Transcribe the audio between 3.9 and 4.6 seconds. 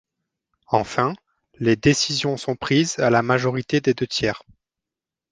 deux tiers.